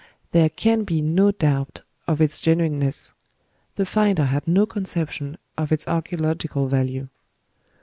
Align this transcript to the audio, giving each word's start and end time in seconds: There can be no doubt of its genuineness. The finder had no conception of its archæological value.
There 0.31 0.49
can 0.49 0.83
be 0.83 0.99
no 0.99 1.29
doubt 1.29 1.83
of 2.07 2.21
its 2.21 2.41
genuineness. 2.41 3.13
The 3.75 3.85
finder 3.85 4.23
had 4.25 4.47
no 4.47 4.65
conception 4.65 5.37
of 5.59 5.71
its 5.71 5.85
archæological 5.85 6.67
value. 6.67 7.07